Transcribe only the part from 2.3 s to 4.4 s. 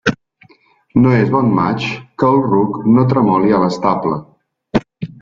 ruc no tremoli a l'estable.